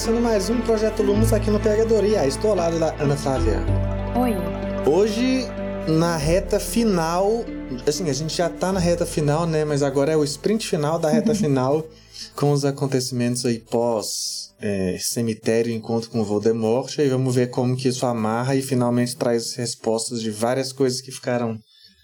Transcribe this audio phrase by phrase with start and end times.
[0.00, 2.26] Começando mais um Projeto Lumos aqui no Pegadoria.
[2.26, 3.58] Estou ao lado da Ana Flávia.
[4.18, 4.32] Oi.
[4.90, 5.44] Hoje,
[5.86, 7.44] na reta final,
[7.86, 9.62] assim, a gente já está na reta final, né?
[9.62, 11.86] Mas agora é o sprint final da reta final,
[12.34, 16.96] com os acontecimentos aí pós é, cemitério encontro com Voldemort.
[16.96, 21.12] E vamos ver como que isso amarra e finalmente traz respostas de várias coisas que
[21.12, 21.58] ficaram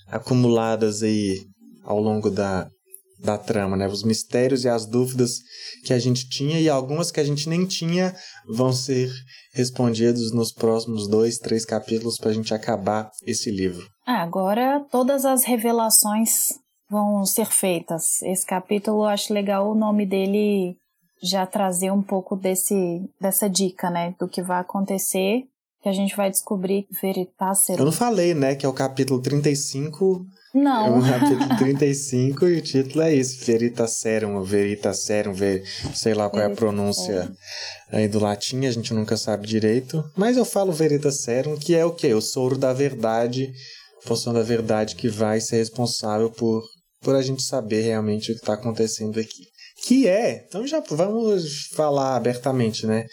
[0.06, 1.46] acumuladas aí
[1.82, 2.68] ao longo da,
[3.18, 3.86] da trama, né?
[3.88, 5.40] Os mistérios e as dúvidas
[5.84, 8.14] que a gente tinha e algumas que a gente nem tinha
[8.48, 9.10] vão ser
[9.52, 13.86] respondidos nos próximos dois, três capítulos para a gente acabar esse livro.
[14.06, 16.58] Ah, agora todas as revelações
[16.90, 18.22] vão ser feitas.
[18.22, 20.76] Esse capítulo eu acho legal o nome dele
[21.22, 25.44] já trazer um pouco desse dessa dica, né, do que vai acontecer,
[25.86, 27.68] que a gente vai descobrir veritas.
[27.68, 30.86] Eu não falei, né, que é o capítulo 35 não.
[30.86, 35.62] É um capítulo 35 e o título é isso, Veritaserum, Veritaserum, ver,
[35.94, 37.30] sei lá qual é a pronúncia
[37.92, 41.92] aí do latim, a gente nunca sabe direito, mas eu falo Veritaserum, que é o
[41.92, 42.14] quê?
[42.14, 43.52] O soro da verdade,
[44.02, 46.64] a poção da verdade que vai ser responsável por,
[47.00, 49.44] por a gente saber realmente o que está acontecendo aqui.
[49.86, 53.06] Que é, então já vamos falar abertamente, né?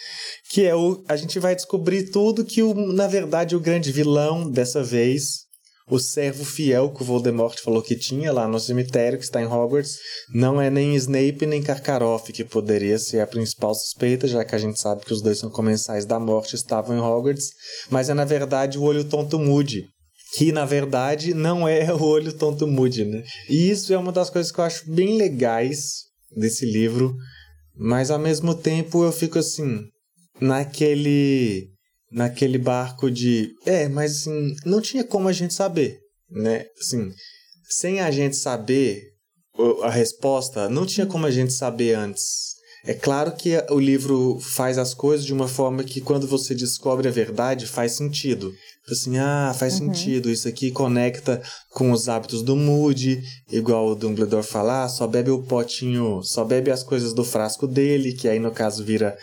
[0.49, 1.03] Que é o.
[1.07, 5.43] A gente vai descobrir tudo que, o, na verdade, o grande vilão dessa vez
[5.87, 9.45] o servo fiel que o Voldemort falou que tinha lá no cemitério, que está em
[9.45, 9.99] Hogwarts,
[10.33, 14.57] não é nem Snape nem Karkaroff, que poderia ser a principal suspeita, já que a
[14.57, 17.49] gente sabe que os dois são comensais da morte estavam em Hogwarts,
[17.89, 19.83] mas é na verdade o olho tonto Moody,
[20.35, 23.21] que na verdade não é o olho tonto Moody, né?
[23.49, 27.15] E isso é uma das coisas que eu acho bem legais desse livro,
[27.75, 29.87] mas ao mesmo tempo eu fico assim,
[30.39, 31.73] naquele
[32.11, 33.51] naquele barco de.
[33.65, 35.99] É, mas assim, não tinha como a gente saber,
[36.29, 36.65] né?
[36.79, 37.11] Assim,
[37.67, 39.01] sem a gente saber
[39.83, 42.53] a resposta, não tinha como a gente saber antes.
[42.85, 47.07] É claro que o livro faz as coisas de uma forma que quando você descobre
[47.07, 48.53] a verdade faz sentido.
[48.91, 49.87] Assim, ah, faz uhum.
[49.87, 55.07] sentido, isso aqui conecta com os hábitos do Moody, igual o Dumbledore falar, ah, só
[55.07, 59.17] bebe o potinho, só bebe as coisas do frasco dele, que aí no caso vira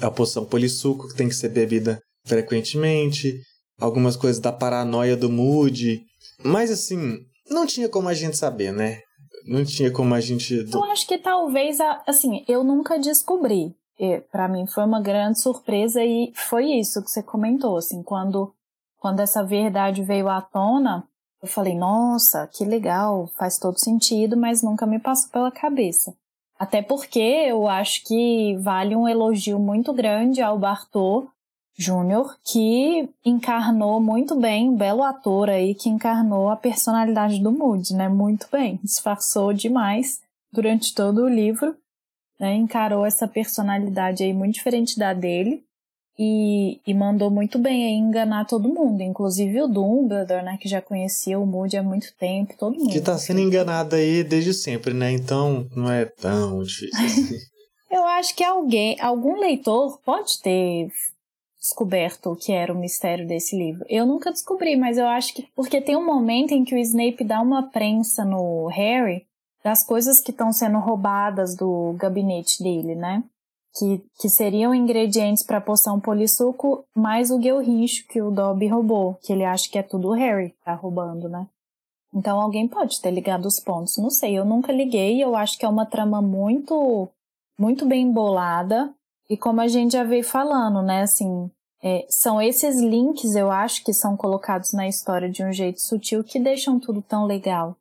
[0.00, 3.40] a poção polissuco, que tem que ser bebida frequentemente,
[3.80, 6.02] algumas coisas da paranoia do Moody.
[6.44, 7.18] Mas assim,
[7.50, 9.00] não tinha como a gente saber, né?
[9.44, 10.64] Não tinha como a gente.
[10.72, 13.74] Eu acho que talvez, assim, eu nunca descobri.
[14.30, 18.52] Para mim foi uma grande surpresa e foi isso que você comentou, assim, quando,
[19.02, 21.02] quando essa verdade veio à tona,
[21.42, 26.14] eu falei, nossa, que legal, faz todo sentido, mas nunca me passou pela cabeça.
[26.56, 31.26] Até porque eu acho que vale um elogio muito grande ao Bartô
[31.76, 37.94] Júnior, que encarnou muito bem, um belo ator aí que encarnou a personalidade do Moody,
[37.94, 38.08] né?
[38.08, 40.20] Muito bem, disfarçou demais
[40.52, 41.74] durante todo o livro,
[42.38, 42.54] né?
[42.54, 45.64] Encarou essa personalidade aí muito diferente da dele
[46.24, 50.56] e, e mandou muito bem aí enganar todo mundo, inclusive o Dumbledore, né?
[50.60, 52.92] Que já conhecia o Moody há muito tempo, todo mundo.
[52.92, 55.10] Que tá sendo enganado aí desde sempre, né?
[55.10, 57.38] Então não é tão difícil assim.
[57.90, 60.88] Eu acho que alguém, algum leitor pode ter
[61.60, 63.84] descoberto o que era o mistério desse livro.
[63.86, 67.22] Eu nunca descobri, mas eu acho que porque tem um momento em que o Snape
[67.22, 69.26] dá uma prensa no Harry
[69.62, 73.22] das coisas que estão sendo roubadas do gabinete dele, né?
[73.74, 79.14] Que, que seriam ingredientes para a poção polissuco, mais o guelrincho que o Dobby roubou,
[79.22, 81.48] que ele acha que é tudo o Harry que tá roubando, né?
[82.14, 85.64] Então alguém pode ter ligado os pontos, não sei, eu nunca liguei, eu acho que
[85.64, 87.08] é uma trama muito
[87.58, 88.92] muito bem embolada,
[89.30, 91.50] e como a gente já veio falando, né, assim,
[91.82, 96.22] é, são esses links, eu acho, que são colocados na história de um jeito sutil
[96.22, 97.76] que deixam tudo tão legal.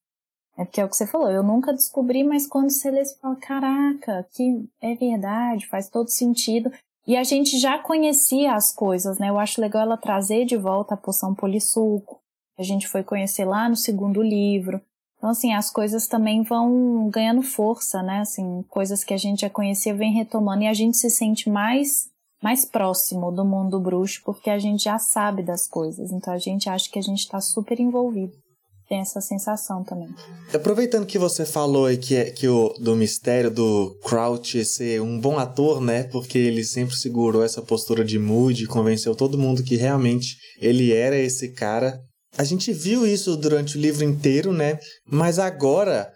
[0.58, 3.18] É porque é o que você falou, eu nunca descobri, mas quando você lê, você
[3.20, 6.72] fala, caraca, que é verdade, faz todo sentido.
[7.08, 9.30] E a gente já conhecia as coisas, né?
[9.30, 12.20] Eu acho legal ela trazer de volta a poção polissuco.
[12.60, 14.80] A gente foi conhecer lá no segundo livro.
[15.18, 18.20] Então, assim, as coisas também vão ganhando força, né?
[18.20, 22.10] Assim, coisas que a gente já conhecia vem retomando e a gente se sente mais
[22.42, 26.12] mais próximo do mundo bruxo porque a gente já sabe das coisas.
[26.12, 28.34] Então a gente acha que a gente está super envolvido.
[28.92, 30.10] Tem essa sensação também.
[30.54, 35.18] Aproveitando que você falou aí que, é, que o do mistério do Crouch ser um
[35.18, 36.04] bom ator, né?
[36.12, 41.16] Porque ele sempre segurou essa postura de mood, convenceu todo mundo que realmente ele era
[41.16, 42.02] esse cara.
[42.38, 44.78] A gente viu isso durante o livro inteiro, né?
[45.10, 46.12] Mas agora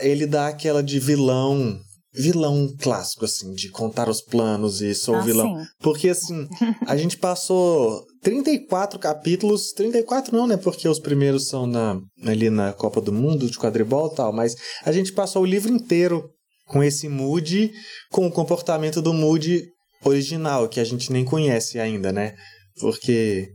[0.00, 1.78] ele dá aquela de vilão
[2.14, 5.58] vilão clássico, assim, de contar os planos e sou ah, vilão.
[5.58, 5.66] Sim.
[5.80, 6.48] Porque, assim,
[6.86, 10.56] a gente passou 34 capítulos, 34 não, né?
[10.56, 14.56] Porque os primeiros são na, ali na Copa do Mundo, de quadribol e tal, mas
[14.84, 16.28] a gente passou o livro inteiro
[16.66, 17.72] com esse Moody,
[18.10, 19.64] com o comportamento do Moody
[20.04, 22.34] original, que a gente nem conhece ainda, né?
[22.80, 23.48] Porque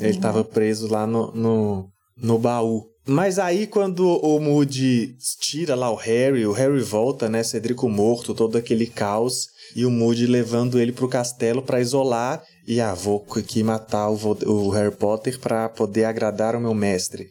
[0.00, 0.44] ele estava uhum.
[0.44, 2.84] preso lá no, no, no baú.
[3.08, 7.42] Mas aí, quando o Moody tira lá o Harry, o Harry volta, né?
[7.42, 9.46] Cedrico morto, todo aquele caos,
[9.76, 12.42] e o Moody levando ele pro castelo para isolar.
[12.66, 14.16] E ah, vou aqui matar o,
[14.46, 17.28] o Harry Potter para poder agradar o meu mestre.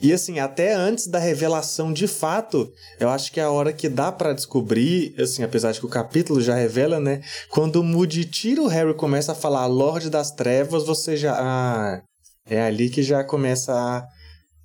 [0.00, 2.70] E assim, até antes da revelação de fato,
[3.00, 5.90] eu acho que é a hora que dá para descobrir, assim, apesar de que o
[5.90, 7.22] capítulo já revela, né?
[7.48, 11.34] Quando o Moody tira o Harry e começa a falar Lorde das Trevas, você já.
[11.38, 12.02] Ah,
[12.44, 14.06] é ali que já começa a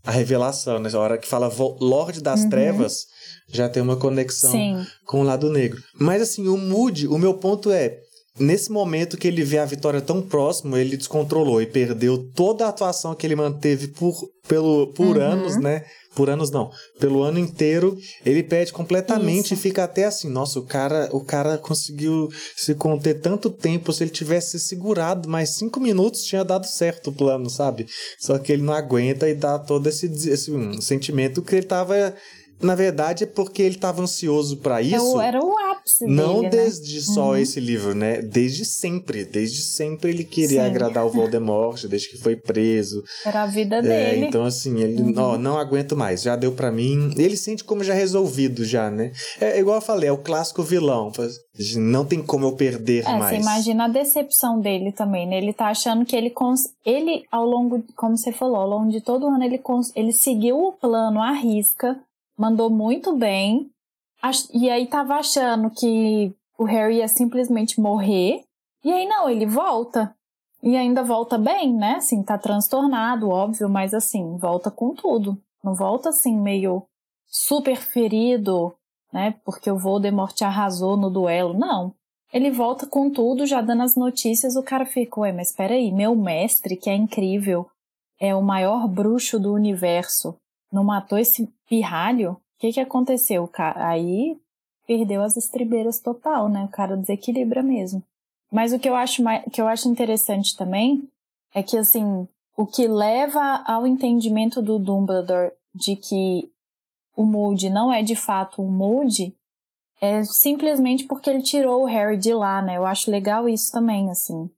[0.03, 0.89] a revelação, né?
[0.91, 2.49] A hora que fala Lorde das uhum.
[2.49, 3.05] Trevas,
[3.49, 4.85] já tem uma conexão Sim.
[5.05, 5.81] com o lado negro.
[5.99, 7.99] Mas assim, o Moody, o meu ponto é,
[8.39, 12.69] nesse momento que ele vê a vitória tão próximo, ele descontrolou e perdeu toda a
[12.69, 14.15] atuação que ele manteve por,
[14.47, 15.23] pelo, por uhum.
[15.23, 15.83] anos, né?
[16.13, 16.69] Por anos não,
[16.99, 19.53] pelo ano inteiro, ele perde completamente Isso.
[19.53, 24.03] e fica até assim, nossa, o cara, o cara conseguiu se conter tanto tempo, se
[24.03, 27.85] ele tivesse segurado mais cinco minutos, tinha dado certo o plano, sabe?
[28.19, 32.13] Só que ele não aguenta e dá todo esse, esse um, sentimento que ele tava
[32.61, 35.19] na verdade é porque ele estava ansioso para é isso.
[35.19, 37.01] Era o ápice Não dele, desde né?
[37.01, 37.37] só uhum.
[37.37, 38.21] esse livro, né?
[38.21, 39.25] Desde sempre.
[39.25, 40.67] Desde sempre ele queria Sim.
[40.67, 43.03] agradar o Voldemort, desde que foi preso.
[43.25, 44.25] Era a vida é, dele.
[44.27, 45.13] Então, assim, ele, uhum.
[45.17, 47.13] ó, não aguento mais, já deu para mim.
[47.17, 49.11] Ele sente como já resolvido, já, né?
[49.39, 51.11] É igual eu falei, é o clássico vilão.
[51.77, 53.37] Não tem como eu perder é, mais.
[53.37, 55.37] Você imagina a decepção dele também, né?
[55.37, 56.61] Ele tá achando que ele, cons...
[56.85, 59.91] ele ao longo, como você falou, ao longo de todo o ano, ele, cons...
[59.95, 61.99] ele seguiu o plano à risca
[62.41, 63.69] mandou muito bem.
[64.51, 68.43] E aí tava achando que o Harry ia simplesmente morrer.
[68.83, 70.15] E aí não, ele volta.
[70.63, 71.97] E ainda volta bem, né?
[71.97, 75.37] Assim, tá transtornado, óbvio, mas assim, volta com tudo.
[75.63, 76.83] Não volta assim meio
[77.27, 78.73] super ferido,
[79.13, 79.35] né?
[79.45, 81.53] Porque o Voldemort arrasou no duelo.
[81.53, 81.93] Não.
[82.33, 86.15] Ele volta com tudo, já dando as notícias, o cara fica, ué, mas peraí, meu
[86.15, 87.69] mestre, que é incrível,
[88.19, 90.37] é o maior bruxo do universo,
[90.71, 92.31] não matou esse pirralho?
[92.33, 93.49] O que, que aconteceu?
[93.77, 94.37] Aí
[94.85, 96.65] perdeu as estribeiras total, né?
[96.65, 98.03] O cara desequilibra mesmo.
[98.51, 101.07] Mas o que eu acho, que eu acho interessante também
[101.55, 102.27] é que, assim,
[102.57, 106.51] o que leva ao entendimento do Dumbledore de que
[107.15, 109.33] o Moody não é de fato um Moody
[110.01, 112.75] é simplesmente porque ele tirou o Harry de lá, né?
[112.75, 114.49] Eu acho legal isso também, assim.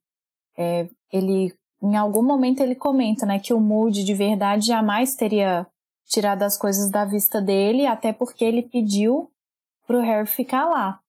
[0.57, 5.67] É, ele, em algum momento ele comenta, né, que o Moody de verdade jamais teria
[6.13, 9.29] tirar das coisas da vista dele, até porque ele pediu
[9.87, 10.99] pro Harry ficar lá.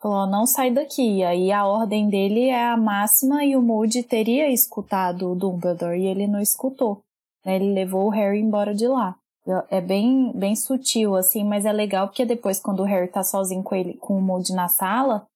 [0.00, 1.22] Falou, não sai daqui.
[1.22, 6.06] Aí a ordem dele é a máxima e o Moody teria escutado o Dumbledore e
[6.06, 7.00] ele não escutou.
[7.44, 7.56] Né?
[7.56, 9.16] Ele levou o Harry embora de lá.
[9.70, 13.62] É bem, bem sutil, assim, mas é legal porque depois, quando o Harry tá sozinho
[13.62, 15.26] com ele, com o Moody na sala,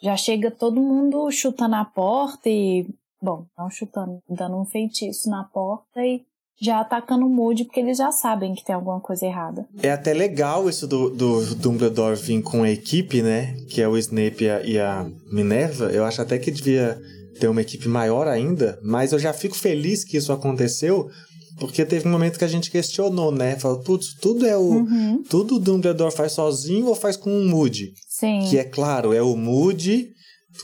[0.00, 2.86] já chega todo mundo chutando a porta e.
[3.20, 6.22] Bom, não chutando, dando um feitiço na porta e
[6.60, 9.66] já atacando o Moody, porque eles já sabem que tem alguma coisa errada.
[9.82, 13.54] É até legal isso do, do Dumbledore vir com a equipe, né?
[13.68, 15.86] Que é o Snape e a, e a Minerva.
[15.86, 17.00] Eu acho até que devia
[17.38, 21.08] ter uma equipe maior ainda, mas eu já fico feliz que isso aconteceu,
[21.58, 23.56] porque teve um momento que a gente questionou, né?
[23.58, 24.60] Falou, putz, tudo é o.
[24.60, 25.22] Uhum.
[25.28, 27.92] Tudo o Dumbledore faz sozinho ou faz com o Moody?
[28.08, 28.46] Sim.
[28.48, 30.10] Que é claro, é o Moody,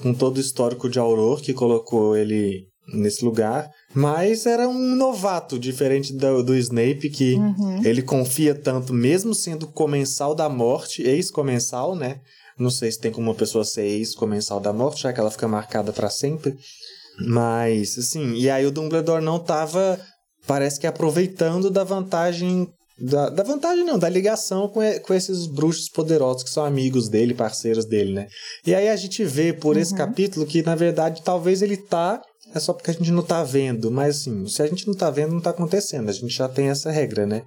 [0.00, 3.68] com todo o histórico de Auror, que colocou ele nesse lugar.
[3.94, 7.82] Mas era um novato, diferente do, do Snape, que uhum.
[7.84, 12.20] ele confia tanto, mesmo sendo comensal da morte, ex-comensal, né?
[12.58, 15.48] Não sei se tem como uma pessoa ser ex-comensal da morte, já que ela fica
[15.48, 16.56] marcada para sempre.
[17.26, 19.98] Mas, assim, e aí o Dumbledore não tava,
[20.46, 22.68] parece que aproveitando da vantagem.
[23.00, 27.32] Da, da vantagem não, da ligação com, com esses bruxos poderosos que são amigos dele,
[27.32, 28.26] parceiros dele, né?
[28.66, 29.82] E aí a gente vê por uhum.
[29.82, 32.20] esse capítulo que, na verdade, talvez ele tá
[32.54, 33.90] é só porque a gente não tá vendo.
[33.90, 36.08] Mas assim, se a gente não tá vendo, não tá acontecendo.
[36.08, 37.42] A gente já tem essa regra, né?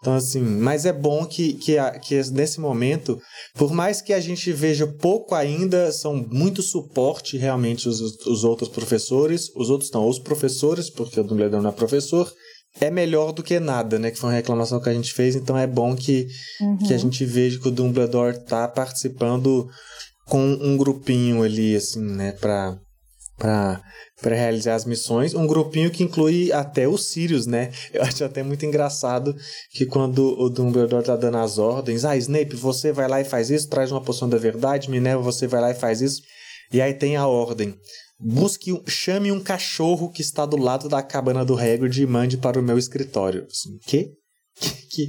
[0.00, 3.18] Então, assim, mas é bom que, que, que nesse momento,
[3.54, 8.68] por mais que a gente veja pouco ainda, são muito suporte realmente os, os outros
[8.68, 12.30] professores, os outros não, os professores, porque o Dumbledore não é professor,
[12.78, 14.10] é melhor do que nada, né?
[14.10, 16.26] Que foi uma reclamação que a gente fez, então é bom que,
[16.60, 16.76] Uhum.
[16.86, 19.66] que a gente veja que o Dumbledore tá participando
[20.26, 22.32] com um grupinho ali, assim, né?
[22.32, 22.76] Pra,
[23.36, 23.82] pra
[24.22, 25.34] realizar as missões.
[25.34, 27.72] Um grupinho que inclui até os Sirius, né?
[27.92, 29.34] Eu acho até muito engraçado
[29.70, 33.50] que quando o Dumbledore tá dando as ordens, ah, Snape, você vai lá e faz
[33.50, 36.22] isso, traz uma poção da verdade, Minerva, você vai lá e faz isso.
[36.72, 37.74] E aí tem a ordem.
[38.18, 42.58] Busque, chame um cachorro que está do lado da cabana do Hagrid e mande para
[42.58, 43.46] o meu escritório.
[43.50, 43.78] Assim?
[43.86, 44.12] Que,
[44.90, 45.08] que-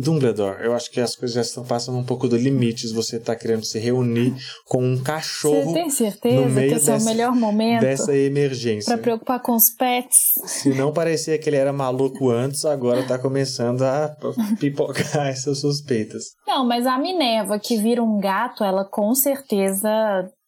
[0.00, 2.86] Dumbledore, eu acho que as coisas já estão passando um pouco do limite.
[2.92, 4.34] Você está querendo se reunir
[4.66, 7.80] com um Você cachorro tem no certeza meio que esse é o dessa- melhor momento
[7.80, 8.92] dessa emergência.
[8.92, 10.34] pra preocupar com os pets?
[10.46, 14.14] Se não parecia que ele era maluco antes, agora tá começando a
[14.60, 16.24] pipocar essas suspeitas.
[16.46, 19.88] Não, mas a Minerva que vira um gato, ela com certeza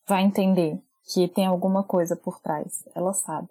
[0.08, 0.74] vai entender
[1.12, 2.68] que tem alguma coisa por trás.
[2.94, 3.48] Ela sabe.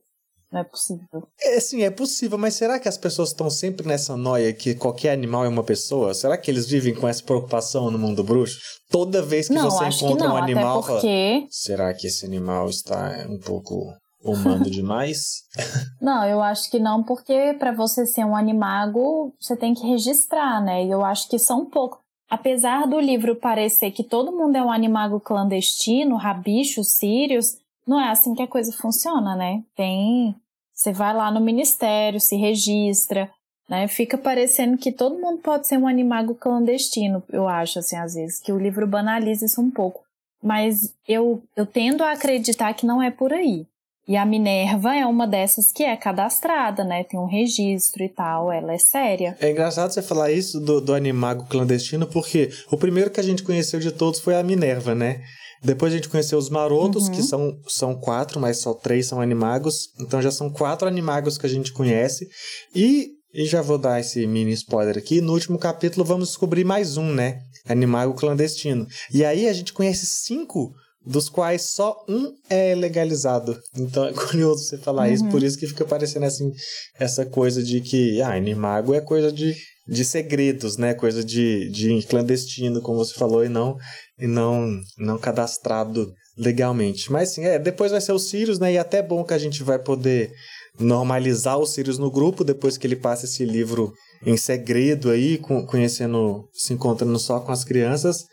[0.51, 1.27] Não é possível.
[1.39, 5.12] É, sim, é possível, mas será que as pessoas estão sempre nessa noia que qualquer
[5.12, 6.13] animal é uma pessoa?
[6.13, 8.60] Será que eles vivem com essa preocupação no mundo bruxo?
[8.89, 11.46] Toda vez que não, você que encontra não, um animal, porque.
[11.51, 15.44] será que esse animal está um pouco humano demais?
[16.01, 20.62] Não, eu acho que não, porque pra você ser um animago, você tem que registrar,
[20.62, 20.86] né?
[20.86, 22.00] E eu acho que são pouco.
[22.29, 27.58] Apesar do livro parecer que todo mundo é um animago clandestino, rabichos, sírios,
[27.89, 29.63] não é assim que a coisa funciona, né?
[29.75, 30.36] Tem.
[30.72, 33.29] Você vai lá no ministério, se registra,
[33.67, 33.88] né?
[33.88, 38.39] Fica parecendo que todo mundo pode ser um animago clandestino, eu acho, assim, às vezes,
[38.39, 40.01] que o livro banaliza isso um pouco.
[40.41, 43.65] Mas eu, eu tendo a acreditar que não é por aí.
[44.08, 47.03] E a Minerva é uma dessas que é cadastrada, né?
[47.03, 49.36] Tem um registro e tal, ela é séria.
[49.39, 53.43] É engraçado você falar isso do, do animago clandestino, porque o primeiro que a gente
[53.43, 55.22] conheceu de todos foi a Minerva, né?
[55.63, 57.12] Depois a gente conheceu os marotos, Uhum.
[57.12, 59.89] que são, são quatro, mas só três são animagos.
[60.00, 62.28] Então já são quatro animagos que a gente conhece.
[62.74, 65.22] E, e já vou dar esse mini spoiler aqui.
[65.22, 67.39] No último capítulo vamos descobrir mais um, né?
[67.68, 68.88] Animago clandestino.
[69.13, 70.72] E aí a gente conhece cinco,
[71.06, 73.60] dos quais só um é legalizado.
[73.78, 75.24] Então é curioso você falar isso.
[75.25, 75.30] Uhum.
[75.30, 76.51] Por isso que fica parecendo assim,
[77.00, 79.56] essa coisa de que ah, animago é coisa de,
[79.89, 80.93] de segredos, né?
[80.93, 83.75] Coisa de, de clandestino, como você falou, e não
[84.19, 87.12] e não não cadastrado legalmente.
[87.12, 88.74] Mas sim, é, depois vai ser o Sirius, né?
[88.74, 90.31] E até bom que a gente vai poder
[90.79, 93.91] normalizar o Sirius no grupo depois que ele passa esse livro
[94.25, 98.25] em segredo aí, conhecendo, se encontrando só com as crianças.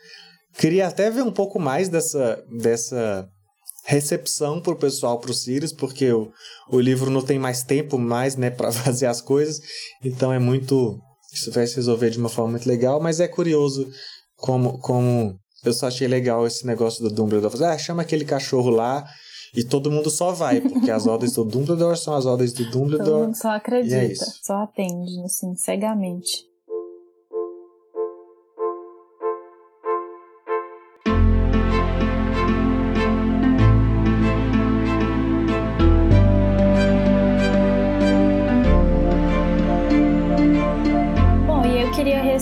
[0.57, 3.27] Queria até ver um pouco mais dessa dessa
[3.83, 6.29] recepção pro pessoal pro Sirius, porque o,
[6.69, 9.59] o livro não tem mais tempo mais, né, para fazer as coisas.
[10.03, 10.99] Então é muito
[11.37, 13.87] isso vai se resolver de uma forma muito legal, mas é curioso
[14.35, 17.51] como como eu só achei legal esse negócio do Dumbledore.
[17.51, 19.05] Fazer, ah, chama aquele cachorro lá
[19.55, 22.71] e todo mundo só vai, porque as ordens do Dumbledore são as ordens do Todo
[22.71, 23.25] Dumbledore.
[23.27, 24.39] mundo só é acredita, isso.
[24.43, 26.45] só atende, assim, cegamente.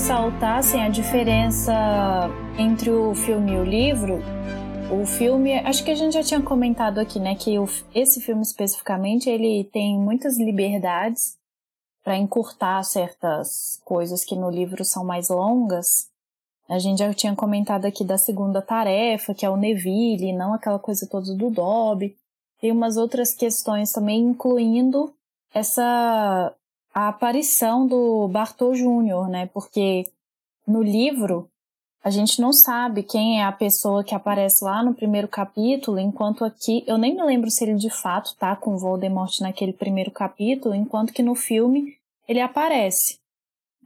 [0.10, 1.74] Assim, a diferença
[2.60, 4.20] entre o filme e o livro.
[4.92, 8.44] O filme, acho que a gente já tinha comentado aqui, né, que o- esse filme
[8.44, 11.38] especificamente, ele tem muitas liberdades
[12.04, 16.08] para encurtar certas coisas que no livro são mais longas.
[16.70, 20.78] A gente já tinha comentado aqui da segunda tarefa, que é o Neville, não aquela
[20.78, 22.16] coisa toda do Dobby.
[22.62, 25.12] Tem umas outras questões também, incluindo
[25.52, 26.54] essa
[26.96, 29.48] a aparição do Bartol Júnior, né?
[29.48, 30.10] Porque
[30.66, 31.50] no livro
[32.02, 36.46] a gente não sabe quem é a pessoa que aparece lá no primeiro capítulo, enquanto
[36.46, 40.74] aqui eu nem me lembro se ele de fato tá com Voldemort naquele primeiro capítulo,
[40.74, 41.98] enquanto que no filme
[42.28, 43.20] ele aparece.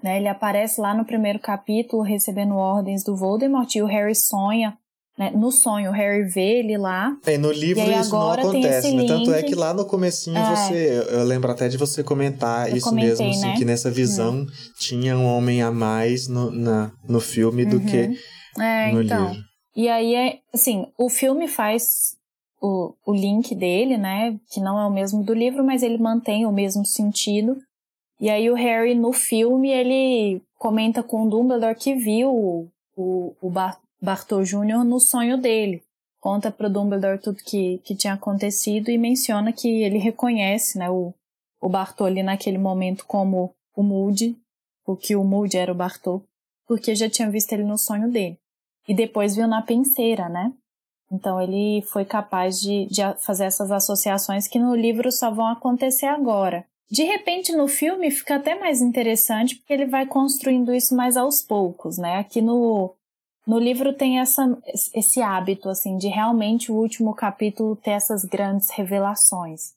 [0.03, 0.17] Né?
[0.17, 4.77] Ele aparece lá no primeiro capítulo recebendo ordens do Voldemort e o Harry sonha,
[5.19, 5.31] né?
[5.31, 9.03] No sonho o Harry vê ele lá É, no livro E isso não acontece, né?
[9.05, 10.55] Tanto é que lá no comecinho É.
[10.55, 11.05] você.
[11.11, 13.55] Eu lembro até de você comentar Eu isso comentei, mesmo, assim, né?
[13.57, 14.47] que nessa visão
[14.79, 17.85] tinha um homem a mais no, na, no filme do Uhum.
[17.85, 18.17] que
[18.59, 19.27] É, no então.
[19.31, 19.43] livro.
[19.75, 22.15] E aí, é, assim, o filme faz
[22.61, 24.35] o, o link dele, né?
[24.51, 27.57] Que não é o mesmo do livro, mas ele mantém o mesmo sentido.
[28.21, 33.33] E aí o Harry, no filme, ele comenta com o Dumbledore que viu o, o,
[33.41, 33.49] o
[34.01, 34.84] Bartol Jr.
[34.84, 35.84] no sonho dele.
[36.20, 41.13] Conta pro Dumbledore tudo que, que tinha acontecido e menciona que ele reconhece, né, o,
[41.62, 44.38] o Bartol ali naquele momento como o Moody,
[44.86, 46.24] o que o Moody era o Bartol,
[46.68, 48.38] porque já tinha visto ele no sonho dele
[48.89, 50.51] e depois viu na penseira, né?
[51.12, 56.08] Então ele foi capaz de, de fazer essas associações que no livro só vão acontecer
[56.08, 56.65] agora.
[56.89, 61.41] De repente, no filme fica até mais interessante porque ele vai construindo isso mais aos
[61.41, 62.18] poucos, né?
[62.18, 62.96] Aqui no,
[63.50, 64.56] no livro tem essa,
[64.94, 69.74] esse hábito, assim, de realmente o último capítulo ter essas grandes revelações.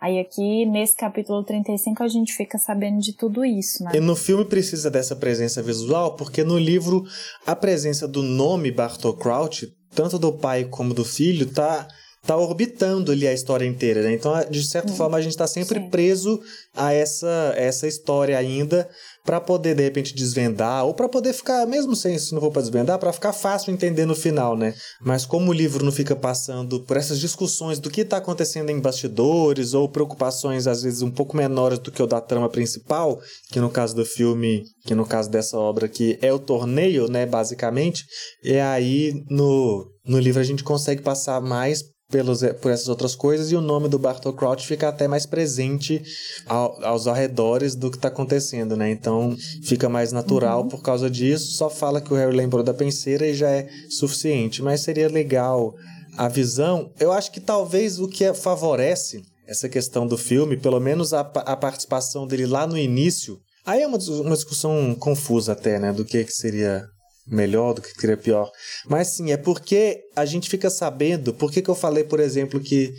[0.00, 3.90] Aí aqui, nesse capítulo 35, a gente fica sabendo de tudo isso, né?
[3.94, 7.04] E no filme precisa dessa presença visual, porque no livro
[7.44, 11.88] a presença do nome Bartol Crouch, tanto do pai como do filho, tá
[12.26, 14.12] tá orbitando ali a história inteira, né?
[14.12, 14.96] Então, de certa hum.
[14.96, 15.88] forma, a gente está sempre Sim.
[15.88, 16.40] preso
[16.74, 18.88] a essa, essa história ainda
[19.24, 22.62] para poder de repente desvendar ou para poder ficar mesmo sem se não for para
[22.62, 24.72] desvendar, para ficar fácil entender no final, né?
[25.00, 28.80] Mas como o livro não fica passando por essas discussões do que está acontecendo em
[28.80, 33.58] bastidores ou preocupações às vezes um pouco menores do que o da trama principal, que
[33.58, 38.04] no caso do filme, que no caso dessa obra aqui é o torneio, né, basicamente,
[38.44, 43.50] e aí no no livro a gente consegue passar mais pelos, por essas outras coisas
[43.50, 46.02] e o nome do Bartol Crouch fica até mais presente
[46.46, 48.90] ao, aos arredores do que está acontecendo, né?
[48.90, 50.68] Então fica mais natural uhum.
[50.68, 51.52] por causa disso.
[51.52, 54.62] Só fala que o Harry lembrou da penseira e já é suficiente.
[54.62, 55.74] Mas seria legal
[56.16, 56.92] a visão.
[56.98, 61.56] Eu acho que talvez o que favorece essa questão do filme, pelo menos a, a
[61.56, 63.38] participação dele lá no início.
[63.64, 65.92] Aí é uma, uma discussão confusa até, né?
[65.92, 66.84] Do que, que seria
[67.26, 68.50] melhor, do que seria pior.
[68.88, 71.34] Mas sim, é porque a gente fica sabendo.
[71.34, 72.94] Por que, que eu falei, por exemplo, que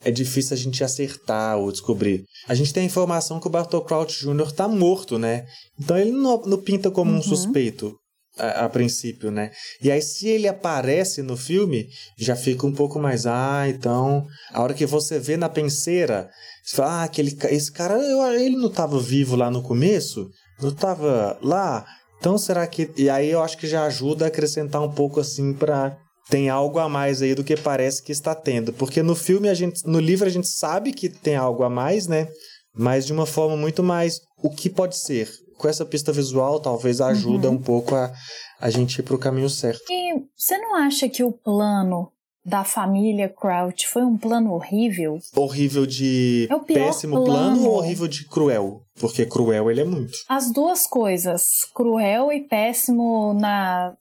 [0.00, 2.24] é difícil a gente acertar ou descobrir?
[2.48, 4.52] A gente tem a informação que o Bartol Crouch Jr.
[4.52, 5.46] tá morto, né?
[5.78, 7.18] Então ele não, não pinta como uhum.
[7.18, 7.96] um suspeito.
[8.36, 9.50] A, a, princípio, né?
[9.82, 13.26] E aí, se ele aparece no filme, já fica um pouco mais.
[13.26, 14.24] Ah, então.
[14.52, 16.30] A hora que você vê na penseira,
[16.62, 20.30] você fala, ah, aquele, esse cara, eu, ele não estava vivo lá no começo?
[20.62, 21.84] Não estava lá?
[22.18, 22.90] Então será que.
[22.96, 25.96] E aí eu acho que já ajuda a acrescentar um pouco assim para
[26.28, 28.72] tem algo a mais aí do que parece que está tendo.
[28.72, 29.86] Porque no filme a gente.
[29.86, 32.28] No livro a gente sabe que tem algo a mais, né?
[32.74, 34.20] Mas de uma forma muito mais.
[34.42, 35.28] O que pode ser?
[35.56, 37.54] Com essa pista visual, talvez ajuda uhum.
[37.54, 38.12] um pouco a,
[38.60, 39.82] a gente ir para o caminho certo.
[39.90, 42.12] E você não acha que o plano
[42.48, 45.18] da família Crouch foi um plano horrível.
[45.36, 47.56] Horrível de é péssimo plano.
[47.56, 47.68] plano.
[47.68, 48.82] ou horrível de cruel?
[48.98, 50.12] Porque cruel ele é muito.
[50.28, 53.92] As duas coisas, cruel e péssimo na,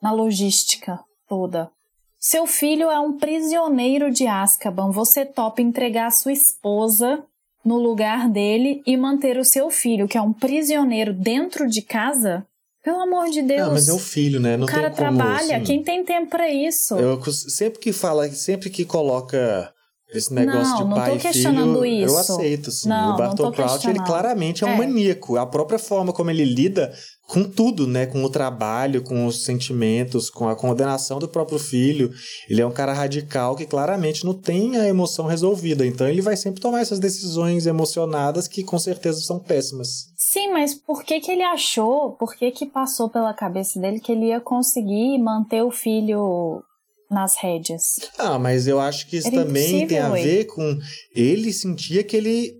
[0.00, 1.68] na logística toda.
[2.18, 4.90] Seu filho é um prisioneiro de Azkaban.
[4.90, 7.24] Você topa entregar a sua esposa
[7.64, 12.46] no lugar dele e manter o seu filho, que é um prisioneiro dentro de casa?
[12.86, 13.62] Pelo amor de Deus.
[13.62, 14.56] Ah, mas é o filho, né?
[14.56, 16.94] Não o cara como, trabalha, assim, quem tem tempo para isso?
[16.94, 19.74] Eu sempre que fala, sempre que coloca
[20.12, 22.14] esse negócio não, de não pai tô e filho, isso.
[22.14, 22.88] eu aceito, sim.
[22.88, 24.76] Não, o Bartol Crouch, ele claramente é um é.
[24.76, 25.36] maníaco.
[25.36, 26.92] A própria forma como ele lida
[27.26, 28.06] com tudo, né?
[28.06, 32.12] Com o trabalho, com os sentimentos, com a condenação do próprio filho.
[32.48, 35.84] Ele é um cara radical que claramente não tem a emoção resolvida.
[35.84, 40.12] Então ele vai sempre tomar essas decisões emocionadas que com certeza são péssimas.
[40.16, 44.12] Sim, mas por que que ele achou, por que que passou pela cabeça dele que
[44.12, 46.62] ele ia conseguir manter o filho
[47.10, 48.00] nas rédeas?
[48.18, 50.78] Ah, mas eu acho que isso Era também tem a ver com
[51.14, 52.54] ele sentia que ele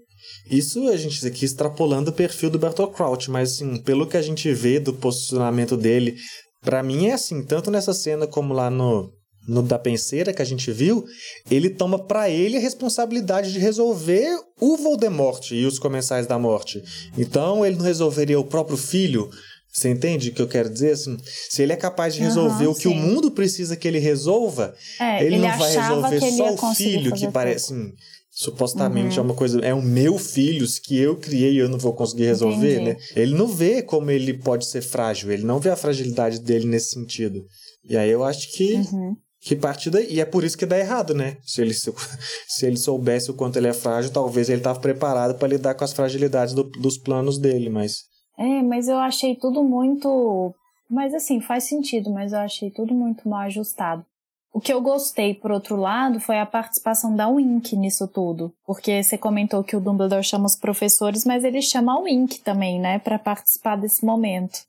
[0.50, 4.22] isso a gente aqui extrapolando o perfil do Bertolt Crouch, mas assim, pelo que a
[4.22, 6.16] gente vê do posicionamento dele,
[6.62, 9.12] para mim é assim, tanto nessa cena como lá no
[9.46, 11.04] no da penseira que a gente viu,
[11.50, 14.26] ele toma para ele a responsabilidade de resolver
[14.60, 16.82] o Voldemort e os comensais da morte.
[17.16, 19.30] Então ele não resolveria o próprio filho.
[19.76, 20.92] Você entende o que eu quero dizer?
[20.92, 21.18] Assim,
[21.50, 22.88] se ele é capaz de resolver uhum, o que sim.
[22.88, 27.12] o mundo precisa que ele resolva, é, ele, ele, não vai resolver só o filho,
[27.12, 27.74] que parece.
[27.74, 27.92] Assim,
[28.30, 29.24] supostamente uhum.
[29.24, 29.60] é uma coisa.
[29.60, 32.90] É o meu filho que eu criei e eu não vou conseguir resolver, Entendi.
[32.90, 32.96] né?
[33.14, 36.94] Ele não vê como ele pode ser frágil, ele não vê a fragilidade dele nesse
[36.94, 37.44] sentido.
[37.84, 38.74] E aí eu acho que.
[38.74, 40.12] Uhum que parte daí.
[40.12, 41.36] E é por isso que dá errado, né?
[41.44, 41.92] Se ele, se,
[42.48, 45.84] se ele soubesse o quanto ele é frágil, talvez ele estava preparado para lidar com
[45.84, 48.15] as fragilidades do, dos planos dele, mas.
[48.36, 50.54] É, mas eu achei tudo muito.
[50.88, 54.04] Mas assim, faz sentido, mas eu achei tudo muito mal ajustado.
[54.52, 58.52] O que eu gostei, por outro lado, foi a participação da Wink nisso tudo.
[58.64, 62.80] Porque você comentou que o Dumbledore chama os professores, mas ele chama a Wink também,
[62.80, 64.60] né, para participar desse momento.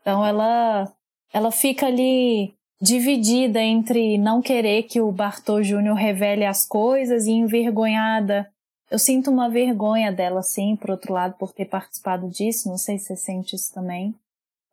[0.00, 0.92] Então ela
[1.32, 7.30] ela fica ali dividida entre não querer que o Bartô Júnior revele as coisas e
[7.30, 8.50] envergonhada.
[8.90, 12.68] Eu sinto uma vergonha dela, sim, por outro lado, por ter participado disso.
[12.68, 14.14] Não sei se você sente isso também.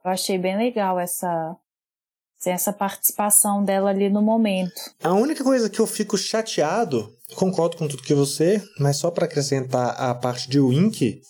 [0.03, 1.55] Eu achei bem legal essa
[2.45, 4.73] essa participação dela ali no momento.
[5.01, 9.23] A única coisa que eu fico chateado, concordo com tudo que você, mas só para
[9.25, 11.21] acrescentar a parte de Wink,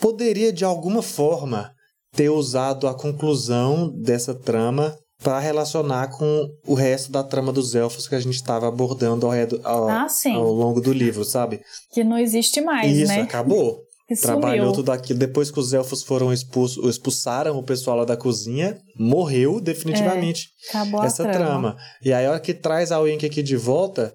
[0.00, 1.74] poderia de alguma forma
[2.12, 8.06] ter usado a conclusão dessa trama para relacionar com o resto da trama dos elfos
[8.06, 9.32] que a gente estava abordando ao,
[9.64, 11.60] ao, ah, ao, longo do livro, sabe?
[11.90, 13.22] Que não existe mais, Isso, né?
[13.22, 13.86] acabou.
[14.22, 15.18] Trabalhou tudo aquilo.
[15.18, 20.78] Depois que os elfos foram expulsos, expulsaram o pessoal lá da cozinha, morreu definitivamente é,
[20.78, 21.38] acabou essa trama.
[21.38, 21.76] trama.
[22.04, 24.14] E aí, a hora que traz a Wink aqui de volta,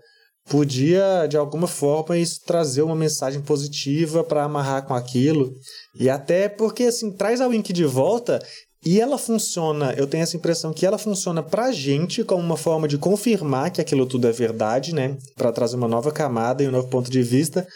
[0.49, 5.51] podia, de alguma forma, isso trazer uma mensagem positiva para amarrar com aquilo.
[5.99, 8.41] E até porque, assim, traz a Wink de volta
[8.83, 12.87] e ela funciona, eu tenho essa impressão que ela funciona pra gente como uma forma
[12.87, 15.17] de confirmar que aquilo tudo é verdade, né?
[15.35, 17.67] Para trazer uma nova camada e um novo ponto de vista.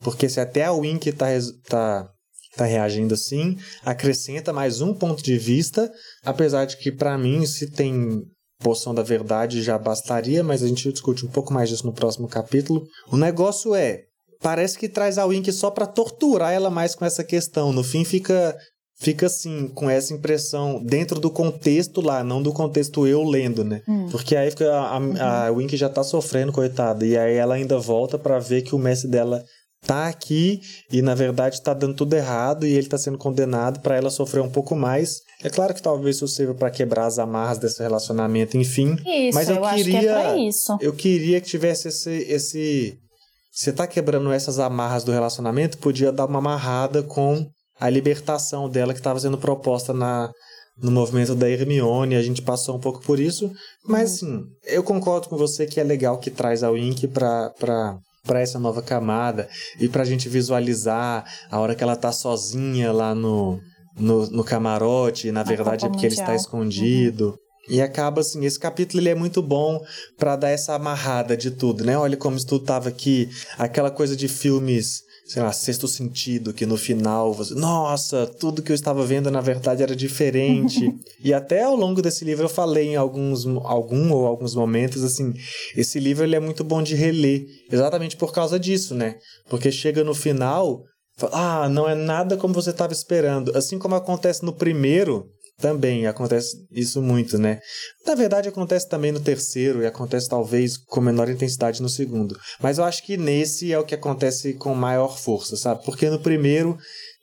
[0.00, 1.26] Porque se até a Wink tá,
[1.68, 2.08] tá,
[2.56, 5.90] tá reagindo assim, acrescenta mais um ponto de vista,
[6.24, 8.22] apesar de que para mim, se tem
[8.62, 12.28] poção da verdade já bastaria, mas a gente discute um pouco mais disso no próximo
[12.28, 12.84] capítulo.
[13.10, 14.02] O negócio é,
[14.40, 17.72] parece que traz a Wink só para torturar ela mais com essa questão.
[17.72, 18.56] No fim fica
[19.02, 23.82] fica assim, com essa impressão dentro do contexto lá, não do contexto eu lendo, né?
[23.88, 24.06] Hum.
[24.10, 25.14] Porque aí fica a, a, uhum.
[25.20, 28.78] a Wink já tá sofrendo, coitada, e aí ela ainda volta para ver que o
[28.78, 29.44] mestre dela
[29.84, 30.60] tá aqui
[30.92, 34.40] e na verdade tá dando tudo errado e ele tá sendo condenado para ela sofrer
[34.40, 35.22] um pouco mais.
[35.42, 38.96] É claro que talvez isso sirva para quebrar as amarras desse relacionamento, enfim.
[39.04, 40.78] Isso, mas eu, eu queria, que é isso.
[40.80, 42.98] Eu queria que tivesse esse esse
[43.52, 47.50] você tá quebrando essas amarras do relacionamento, podia dar uma amarrada com
[47.82, 50.30] a libertação dela que estava sendo proposta na,
[50.80, 53.50] no movimento da Hermione, a gente passou um pouco por isso,
[53.84, 54.36] mas uhum.
[54.36, 57.52] assim, eu concordo com você que é legal que traz a Wink para
[58.24, 59.48] para essa nova camada
[59.80, 63.58] e para a gente visualizar a hora que ela tá sozinha lá no,
[63.98, 67.30] no, no camarote, na verdade é porque ele está escondido.
[67.30, 67.36] Uhum.
[67.68, 69.84] E acaba assim, esse capítulo ele é muito bom
[70.16, 71.98] para dar essa amarrada de tudo, né?
[71.98, 76.66] Olha como isso tudo tava aqui, aquela coisa de filmes sei lá, sexto sentido, que
[76.66, 80.94] no final você, nossa, tudo que eu estava vendo na verdade era diferente.
[81.24, 85.32] e até ao longo desse livro eu falei em alguns algum ou alguns momentos assim,
[85.74, 89.16] esse livro ele é muito bom de reler, exatamente por causa disso, né?
[89.48, 90.82] Porque chega no final,
[91.32, 95.24] ah, não é nada como você estava esperando, assim como acontece no primeiro,
[95.58, 97.60] também acontece isso muito, né?
[98.06, 102.36] Na verdade, acontece também no terceiro e acontece talvez com menor intensidade no segundo.
[102.60, 105.84] Mas eu acho que nesse é o que acontece com maior força, sabe?
[105.84, 106.76] Porque no primeiro,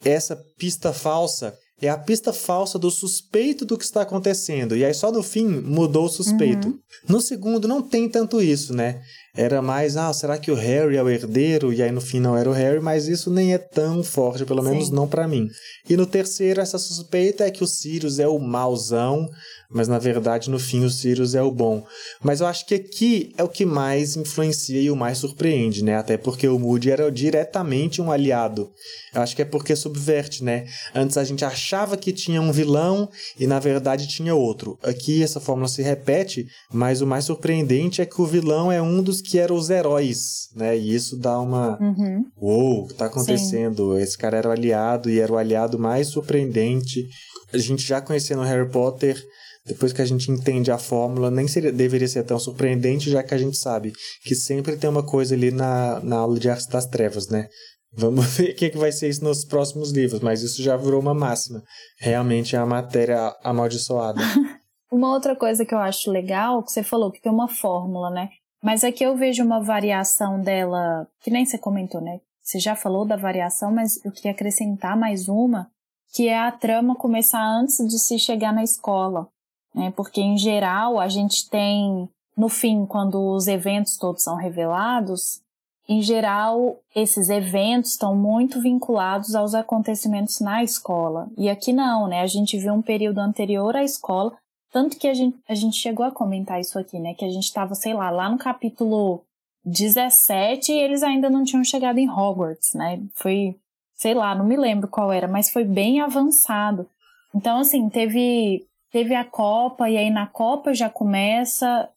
[0.04, 4.76] essa pista falsa é a pista falsa do suspeito do que está acontecendo.
[4.76, 6.68] E aí só no fim mudou o suspeito.
[6.68, 6.80] Uhum.
[7.08, 9.02] No segundo não tem tanto isso, né?
[9.36, 11.72] Era mais, ah, será que o Harry é o herdeiro?
[11.72, 14.64] E aí no fim não era o Harry, mas isso nem é tão forte, pelo
[14.64, 14.94] menos Sim.
[14.94, 15.48] não para mim.
[15.88, 19.30] E no terceiro, essa suspeita é que o Sirius é o mauzão,
[19.70, 21.86] mas na verdade no fim o Sirius é o bom.
[22.24, 25.96] Mas eu acho que aqui é o que mais influencia e o mais surpreende, né?
[25.96, 28.72] Até porque o Moody era diretamente um aliado.
[29.14, 30.66] Eu acho que é porque subverte, né?
[30.94, 34.78] Antes a gente achava que tinha um vilão e na verdade tinha outro.
[34.82, 39.04] Aqui essa fórmula se repete, mas o mais surpreendente é que o vilão é um
[39.04, 40.78] dos que eram os heróis, né?
[40.78, 41.80] E isso dá uma.
[41.80, 42.26] Uhum.
[42.38, 43.96] Uou, o que tá acontecendo?
[43.96, 44.02] Sim.
[44.02, 47.08] Esse cara era o aliado e era o aliado mais surpreendente.
[47.54, 49.22] A gente já conhecendo Harry Potter
[49.66, 53.36] depois que a gente entende a fórmula, nem seria, deveria ser tão surpreendente, já que
[53.36, 56.88] a gente sabe que sempre tem uma coisa ali na, na aula de Artes das
[56.88, 57.48] Trevas, né?
[57.94, 61.00] Vamos ver o que, que vai ser isso nos próximos livros, mas isso já virou
[61.00, 61.62] uma máxima.
[62.00, 64.22] Realmente é a matéria amaldiçoada.
[64.92, 68.30] uma outra coisa que eu acho legal, que você falou que tem uma fórmula, né?
[68.62, 72.20] Mas aqui eu vejo uma variação dela, que nem você comentou, né?
[72.42, 75.72] Você já falou da variação, mas eu queria acrescentar mais uma,
[76.14, 79.30] que é a trama começar antes de se chegar na escola
[79.74, 79.92] né?
[79.96, 85.42] Porque em geral a gente tem no fim, quando os eventos todos são revelados,
[85.88, 91.28] em geral esses eventos estão muito vinculados aos acontecimentos na escola.
[91.38, 92.22] E aqui não, né?
[92.22, 94.34] A gente viu um período anterior à escola,
[94.72, 97.14] tanto que a gente, a gente chegou a comentar isso aqui, né?
[97.14, 99.24] Que a gente estava, sei lá, lá no capítulo
[99.66, 103.02] 17 e eles ainda não tinham chegado em Hogwarts, né?
[103.16, 103.56] Foi,
[103.96, 106.88] sei lá, não me lembro qual era, mas foi bem avançado.
[107.34, 111.90] Então, assim, teve teve a Copa, e aí na Copa já começa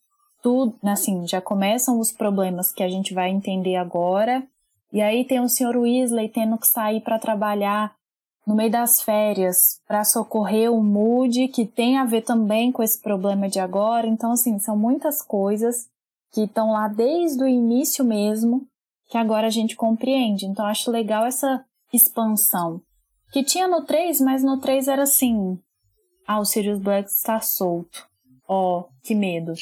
[0.43, 4.43] tudo, assim, já começam os problemas que a gente vai entender agora.
[4.93, 5.77] E aí tem o Sr.
[5.77, 7.95] Weasley tendo que sair para trabalhar
[8.47, 13.01] no meio das férias para socorrer o Moody, que tem a ver também com esse
[13.01, 14.07] problema de agora.
[14.07, 15.89] Então, assim, são muitas coisas
[16.33, 18.67] que estão lá desde o início mesmo,
[19.09, 20.47] que agora a gente compreende.
[20.47, 22.81] Então, acho legal essa expansão.
[23.31, 25.59] Que tinha no 3, mas no 3 era assim,
[26.27, 28.12] ah, o Sirius Black está solto.
[28.49, 29.53] Ó, oh, que medo.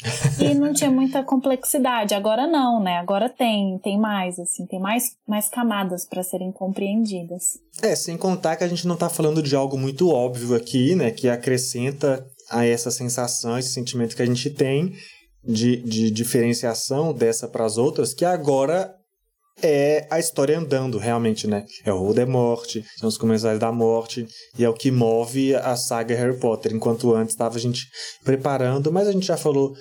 [0.40, 2.14] E não tinha muita complexidade.
[2.14, 2.96] Agora não, né?
[2.98, 7.58] Agora tem, tem mais, assim, tem mais, mais camadas para serem compreendidas.
[7.82, 11.10] É, sem contar que a gente não tá falando de algo muito óbvio aqui, né?
[11.10, 14.92] Que acrescenta a essa sensação, esse sentimento que a gente tem
[15.44, 18.94] de, de diferenciação dessa para as outras, que agora
[19.62, 21.64] é a história andando, realmente, né?
[21.84, 24.26] É o Voldemort, são os Comensais da Morte,
[24.58, 27.86] e é o que move a saga Harry Potter, enquanto antes estava a gente
[28.24, 29.72] preparando, mas a gente já falou,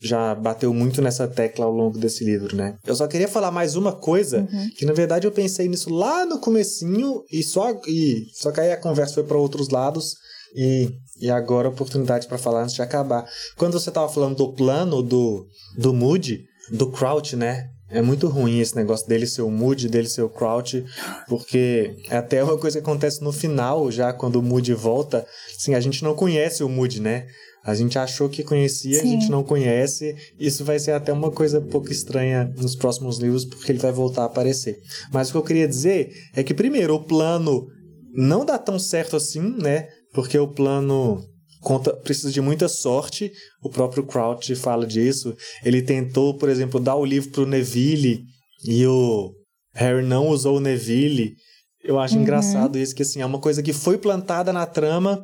[0.00, 2.76] já bateu muito nessa tecla ao longo desse livro, né?
[2.86, 4.68] Eu só queria falar mais uma coisa, Uhum.
[4.76, 8.72] que na verdade eu pensei nisso lá no comecinho, e só, e, só que aí
[8.72, 10.14] a conversa foi para outros lados,
[10.54, 10.88] e,
[11.20, 13.26] e agora a oportunidade para falar antes de acabar.
[13.56, 17.68] Quando você tava falando do plano do, do Moody, do Crouch, né?
[17.88, 20.84] É muito ruim esse negócio dele ser o Moody, dele ser o Crouch,
[21.28, 25.24] porque é até uma coisa que acontece no final, já quando o Moody volta,
[25.56, 27.26] assim, a gente não conhece o Moody, né?
[27.64, 29.10] A gente achou que conhecia, a Sim.
[29.12, 30.14] gente não conhece.
[30.38, 33.90] Isso vai ser até uma coisa um pouco estranha nos próximos livros, porque ele vai
[33.90, 34.78] voltar a aparecer.
[35.12, 37.66] Mas o que eu queria dizer é que, primeiro, o plano
[38.14, 39.88] não dá tão certo assim, né?
[40.12, 41.24] Porque o plano
[41.66, 43.32] conta, precisa de muita sorte.
[43.60, 45.34] O próprio Crouch fala disso.
[45.64, 48.22] Ele tentou, por exemplo, dar o livro pro Neville
[48.64, 49.32] e o
[49.74, 51.34] Harry não usou o Neville.
[51.82, 52.22] Eu acho Uhum.
[52.22, 55.20] engraçado isso, que assim, é uma coisa que foi plantada na trama,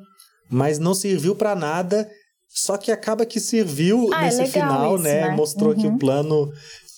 [0.51, 2.09] mas não serviu pra nada.
[2.55, 5.29] Só que acaba que serviu Ah, é nesse final, isso, né?
[5.29, 5.37] né?
[5.37, 5.95] Mostrou que Uhum.
[5.95, 6.51] o plano.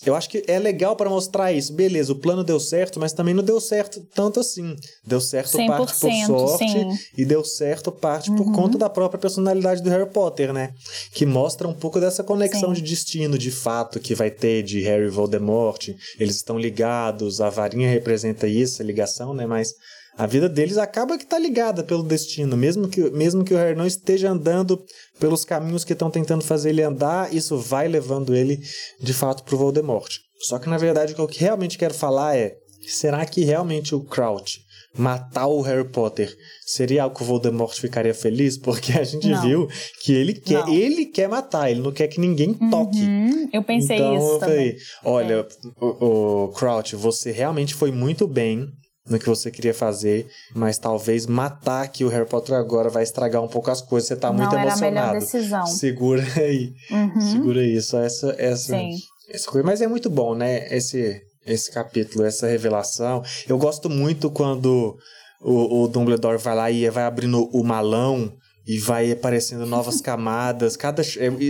[0.07, 1.73] Eu acho que é legal pra mostrar isso.
[1.73, 4.77] Beleza, o plano deu certo, mas também não deu certo tanto assim.
[5.07, 6.99] Deu certo parte por 100%, sorte sim.
[7.17, 8.53] e deu certo parte por Uhum.
[8.53, 10.75] conta da própria personalidade do Harry Potter, né?
[11.13, 12.83] Que mostra um pouco dessa conexão Sim.
[12.83, 15.89] de destino, de fato, que vai ter de Harry e Voldemort.
[16.19, 19.47] Eles estão ligados, a varinha representa isso, a ligação, né?
[19.47, 19.75] Mas
[20.17, 23.77] a vida deles acaba que tá ligada pelo destino, mesmo que, mesmo que o Harry
[23.77, 24.81] não esteja andando
[25.19, 28.61] pelos caminhos que estão tentando fazer ele andar, isso vai levando ele
[29.01, 30.13] de fato pro Voldemort.
[30.41, 32.55] Só que na verdade o que eu realmente quero falar é,
[32.87, 34.61] será que realmente o Crouch
[34.97, 36.33] matar o Harry Potter
[36.65, 38.57] seria algo que o Voldemort ficaria feliz?
[38.57, 39.43] Porque a gente Não.
[39.43, 39.69] viu
[40.01, 40.73] que ele quer, Não.
[40.73, 43.01] ele quer matar, ele não quer que ninguém toque.
[43.01, 44.57] Uhum, eu pensei então, isso eu também.
[44.57, 45.49] falei, olha,
[45.81, 48.69] o, o Crouch, você realmente foi muito bem
[49.09, 53.43] no que você queria fazer, mas talvez matar aqui o Harry Potter agora vai estragar
[53.43, 54.09] um pouco as coisas.
[54.09, 55.19] Você tá não muito era a melhor emocionado.
[55.21, 55.67] decisão.
[55.67, 58.91] Segura aí, Uhum, segura aí, só essa, essa, sim.
[59.29, 59.67] essa coisa.
[59.67, 60.67] Mas é muito bom, né?
[60.75, 63.23] Esse, esse capítulo, essa revelação.
[63.47, 64.97] Eu gosto muito quando
[65.43, 68.33] o, o Dumbledore vai lá e vai abrindo o malão
[68.67, 70.77] e vai aparecendo novas camadas.
[70.77, 71.03] Cada,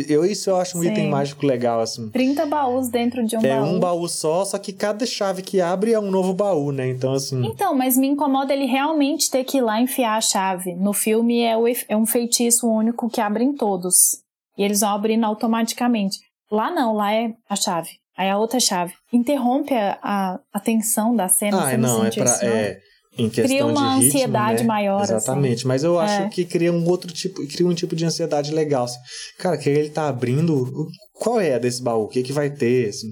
[0.08, 0.88] eu, isso eu acho um Sim.
[0.90, 2.08] item mágico legal, assim.
[2.10, 3.64] 30 baús dentro de um É baú.
[3.66, 6.88] um baú só, só que cada chave que abre é um novo baú, né?
[6.88, 7.44] Então, assim.
[7.46, 10.74] Então, mas me incomoda ele realmente ter que ir lá enfiar a chave.
[10.74, 13.94] No filme é, o é um feitiço único que abre em todos.
[14.58, 16.18] E eles vão abrindo automaticamente.
[16.50, 17.90] Lá não, lá é a chave.
[18.16, 18.92] Aí a outra chave.
[19.12, 21.58] Interrompe a, a, a tensão da cena.
[21.66, 22.24] ah, você não, é pra.
[22.24, 22.48] não?
[22.48, 22.78] É,
[23.16, 24.66] em questão Cria uma de ritmo, ansiedade né?
[24.66, 25.14] maior, assim.
[25.14, 25.66] Exatamente.
[25.66, 26.28] Mas eu acho É.
[26.28, 28.84] que cria um outro tipo, cria um tipo de ansiedade legal.
[28.84, 28.98] assim.
[29.38, 30.88] Cara, que ele tá abrindo.
[31.12, 32.04] Qual é a desse baú?
[32.04, 32.88] O que, que vai ter?
[32.88, 33.10] Assim?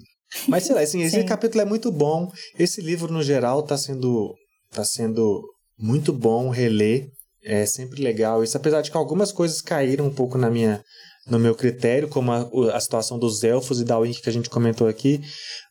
[0.48, 2.28] Mas sei lá, assim, esse capítulo é muito bom.
[2.58, 4.34] Esse livro, no geral, tá sendo.
[4.72, 5.42] tá sendo
[5.78, 7.08] muito bom reler.
[7.44, 8.42] É sempre legal.
[8.44, 10.80] Isso, apesar de que algumas coisas caíram um pouco na minha,
[11.28, 14.50] no meu critério, como a, a situação dos elfos e da Wink que a gente
[14.50, 15.20] comentou aqui.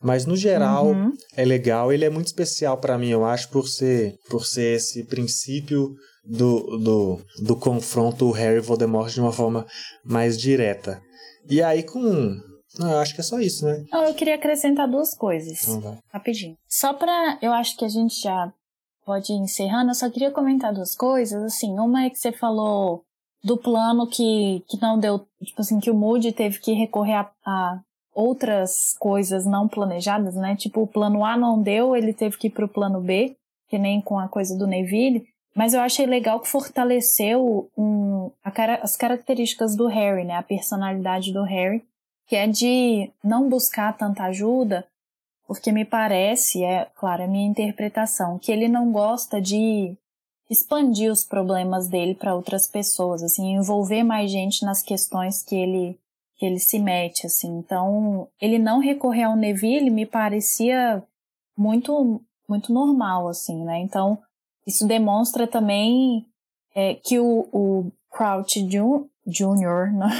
[0.01, 1.11] Mas no geral Uhum.
[1.35, 1.91] é legal.
[1.91, 6.77] Ele é muito especial pra mim, eu acho, por ser, por ser esse princípio do,
[6.77, 9.65] do, do confronto Harry e Voldemort de uma forma
[10.05, 11.01] mais direta.
[11.49, 12.35] E aí com.
[12.79, 13.83] Não, eu acho que é só isso, né?
[13.91, 15.63] Não, eu queria acrescentar duas coisas.
[15.63, 15.97] Então vai.
[16.13, 16.55] Rapidinho.
[16.69, 17.37] Só pra.
[17.41, 18.53] Eu acho que a gente já
[19.05, 19.91] pode ir encerrando.
[19.91, 21.43] Eu só queria comentar duas coisas.
[21.43, 23.03] Assim, uma é que você falou
[23.43, 25.25] do plano que, que não deu.
[25.43, 27.79] Tipo assim, que o Moody teve que recorrer a, a
[28.13, 30.55] outras coisas não planejadas, né?
[30.55, 33.35] Tipo, o plano A não deu, ele teve que ir pro plano B,
[33.69, 35.25] que nem com a coisa do Neville.
[35.55, 40.35] Mas eu achei legal que fortaleceu um, cara- as características do Harry, né?
[40.35, 41.83] A personalidade do Harry,
[42.27, 44.85] que é de não buscar tanta ajuda,
[45.47, 49.97] porque me parece, é claro, a minha interpretação, que ele não gosta de
[50.51, 55.97] expandir os problemas dele para outras pessoas, assim, envolver mais gente nas questões que ele
[56.37, 57.59] que ele se mete, assim.
[57.59, 61.01] Então, ele não recorrer ao Neville me parecia
[61.55, 63.79] muito muito normal, assim, né?
[63.79, 64.19] Então,
[64.67, 66.25] isso demonstra também
[66.75, 69.07] é, que o, o Crouch Jr.,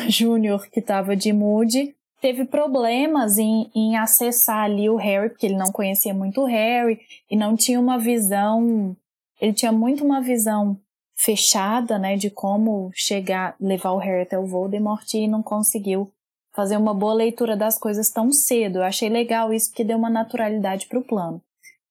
[0.08, 5.58] Júnior, que estava de Moody, teve problemas em, em acessar ali o Harry, porque ele
[5.58, 8.96] não conhecia muito o Harry e não tinha uma visão.
[9.42, 10.80] Ele tinha muito uma visão
[11.16, 16.12] fechada, né, de como chegar, levar o Harry até o Voldemort e não conseguiu
[16.52, 18.78] fazer uma boa leitura das coisas tão cedo.
[18.78, 21.42] Eu achei legal isso, porque deu uma naturalidade pro plano.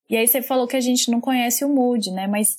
[0.08, 2.58] E aí você falou que a gente não conhece o Moody, né, mas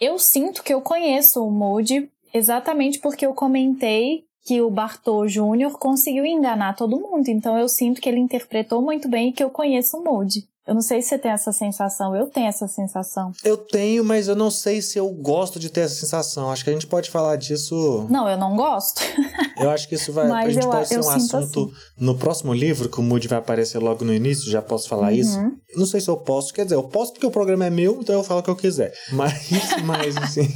[0.00, 5.78] eu sinto que eu conheço o Moody exatamente porque eu comentei que o Bartô Júnior
[5.78, 7.28] conseguiu enganar todo mundo.
[7.28, 10.46] Então eu sinto que ele interpretou muito bem e que eu conheço o Moody.
[10.66, 13.32] Eu não sei se você tem essa sensação, eu tenho essa sensação.
[13.44, 16.50] Eu tenho, mas eu não sei se eu gosto de ter essa sensação.
[16.50, 18.06] Acho que a gente pode falar disso.
[18.08, 19.02] Não, eu não gosto.
[19.60, 20.30] eu acho que isso vai.
[20.30, 21.72] A gente eu, pode ser um assunto assim.
[21.98, 25.18] no próximo livro, que o Moody vai aparecer logo no início, já posso falar uhum.
[25.18, 25.38] isso.
[25.76, 28.14] Não sei se eu posso, quer dizer, eu posso porque o programa é meu, então
[28.14, 28.94] eu falo o que eu quiser.
[29.12, 29.50] Mas,
[29.84, 30.48] mas assim.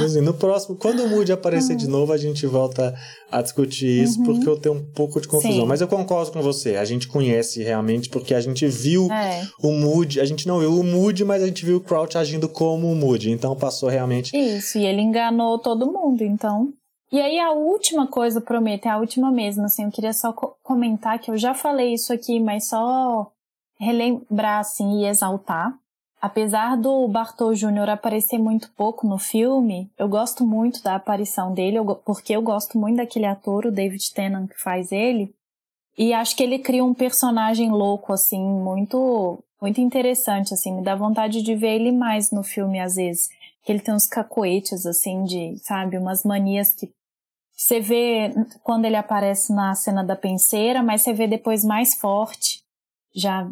[0.00, 2.94] Assim, no próximo, quando o Moody aparecer de novo, a gente volta
[3.30, 4.24] a discutir isso, uhum.
[4.24, 5.62] porque eu tenho um pouco de confusão.
[5.62, 5.66] Sim.
[5.66, 6.76] Mas eu concordo com você.
[6.76, 9.46] A gente conhece realmente, porque a gente viu é.
[9.62, 10.20] o Moody.
[10.20, 12.96] A gente não viu o Moody, mas a gente viu o Crouch agindo como o
[12.96, 13.30] Moody.
[13.30, 14.36] Então passou realmente.
[14.36, 16.72] Isso, e ele enganou todo mundo, então.
[17.12, 20.56] E aí a última coisa, prometo, é a última mesmo, assim, eu queria só co
[20.62, 23.30] comentar que eu já falei isso aqui, mas só
[23.78, 25.72] relembrar, assim, e exaltar
[26.24, 31.76] Apesar do Bartol Júnior aparecer muito pouco no filme, eu gosto muito da aparição dele,
[32.02, 35.34] porque eu gosto muito daquele ator, o David Tennant, que faz ele.
[35.98, 40.74] E acho que ele cria um personagem louco, assim, muito, muito interessante, assim.
[40.74, 43.28] Me dá vontade de ver ele mais no filme, às vezes.
[43.62, 46.90] Que ele tem uns cacoetes, assim, de, sabe, umas manias que
[47.54, 48.32] você vê
[48.62, 52.62] quando ele aparece na cena da penseira, mas você vê depois mais forte,
[53.14, 53.46] já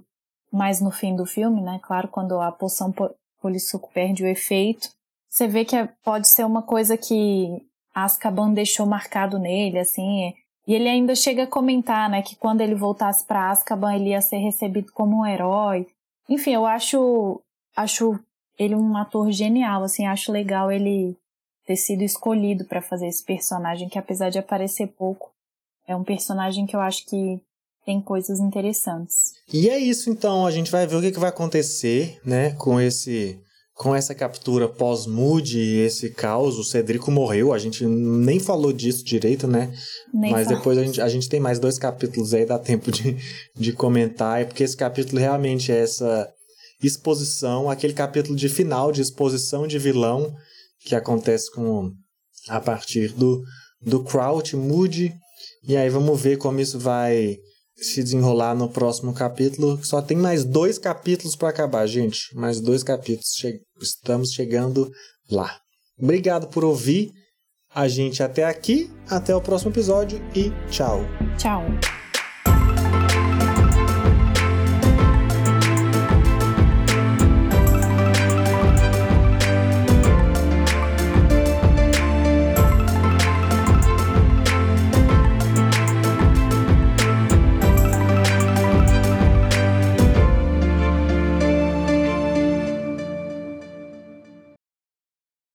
[0.52, 1.80] mais no fim do filme, né?
[1.82, 2.94] Claro, quando a poção
[3.40, 4.90] polissuco perde o efeito.
[5.28, 10.34] Você vê que é, pode ser uma coisa que Azkaban deixou marcado nele, assim.
[10.66, 14.20] E ele ainda chega a comentar, né, que quando ele voltasse para Azkaban ele ia
[14.20, 15.88] ser recebido como um herói.
[16.28, 17.40] Enfim, eu acho
[17.74, 18.18] acho
[18.58, 21.16] ele um ator genial, assim, acho legal ele
[21.66, 25.32] ter sido escolhido para fazer esse personagem que apesar de aparecer pouco,
[25.86, 27.40] é um personagem que eu acho que
[27.84, 29.32] tem coisas interessantes.
[29.52, 32.80] E é isso então, a gente vai ver o que, que vai acontecer, né, com
[32.80, 33.38] esse
[33.74, 39.02] com essa captura pós-mood e esse caos, o Cedrico morreu, a gente nem falou disso
[39.02, 39.74] direito, né?
[40.12, 43.16] Nem Mas depois a gente, a gente tem mais dois capítulos aí, dá tempo de,
[43.56, 46.30] de comentar, porque esse capítulo realmente é essa
[46.82, 50.32] exposição, aquele capítulo de final de exposição de vilão
[50.84, 51.90] que acontece com
[52.48, 53.42] a partir do,
[53.80, 55.12] do Crouch, Moody,
[55.66, 57.36] e aí vamos ver como isso vai
[57.82, 59.78] se desenrolar no próximo capítulo.
[59.84, 62.34] Só tem mais dois capítulos para acabar, gente.
[62.34, 63.34] Mais dois capítulos.
[63.36, 64.90] Che estamos chegando
[65.30, 65.58] lá.
[66.00, 67.10] Obrigado por ouvir
[67.74, 68.90] a gente até aqui.
[69.08, 71.00] Até o próximo episódio e tchau.
[71.38, 71.62] Tchau.